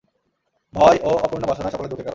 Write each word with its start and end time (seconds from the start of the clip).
ভয় 0.73 0.97
ও 1.03 1.11
অপূর্ণ 1.17 1.43
বাসনাই 1.47 1.71
সকল 1.71 1.85
দুঃখের 1.85 2.05
কারণ। 2.05 2.09